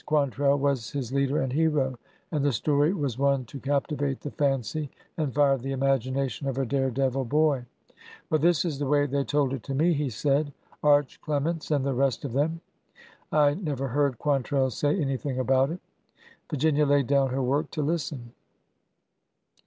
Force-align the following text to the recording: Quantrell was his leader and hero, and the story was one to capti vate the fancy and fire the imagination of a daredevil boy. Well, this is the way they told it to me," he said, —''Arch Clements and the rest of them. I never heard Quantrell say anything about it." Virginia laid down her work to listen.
Quantrell 0.07 0.57
was 0.57 0.89
his 0.89 1.11
leader 1.13 1.39
and 1.39 1.53
hero, 1.53 1.95
and 2.31 2.43
the 2.43 2.51
story 2.51 2.91
was 2.91 3.19
one 3.19 3.45
to 3.45 3.59
capti 3.59 3.95
vate 3.95 4.21
the 4.21 4.31
fancy 4.31 4.89
and 5.15 5.31
fire 5.31 5.59
the 5.59 5.73
imagination 5.73 6.47
of 6.47 6.57
a 6.57 6.65
daredevil 6.65 7.23
boy. 7.25 7.63
Well, 8.27 8.39
this 8.39 8.65
is 8.65 8.79
the 8.79 8.87
way 8.87 9.05
they 9.05 9.23
told 9.23 9.53
it 9.53 9.61
to 9.61 9.75
me," 9.75 9.93
he 9.93 10.09
said, 10.09 10.53
—''Arch 10.83 11.21
Clements 11.21 11.69
and 11.69 11.85
the 11.85 11.93
rest 11.93 12.25
of 12.25 12.33
them. 12.33 12.61
I 13.31 13.53
never 13.53 13.89
heard 13.89 14.17
Quantrell 14.17 14.71
say 14.71 14.99
anything 14.99 15.37
about 15.37 15.69
it." 15.69 15.81
Virginia 16.49 16.87
laid 16.87 17.05
down 17.05 17.29
her 17.29 17.43
work 17.43 17.69
to 17.69 17.83
listen. 17.83 18.31